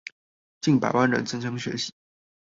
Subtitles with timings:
[0.61, 1.91] 近百萬人爭相學習